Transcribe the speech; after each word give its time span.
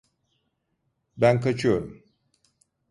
Ben 1.17 1.39
kaçıyorum. 1.41 2.03